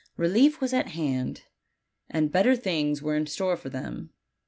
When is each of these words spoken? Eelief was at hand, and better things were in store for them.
Eelief 0.17 0.59
was 0.61 0.73
at 0.73 0.87
hand, 0.87 1.43
and 2.09 2.31
better 2.31 2.55
things 2.55 3.03
were 3.03 3.15
in 3.15 3.27
store 3.27 3.55
for 3.55 3.69
them. 3.69 4.09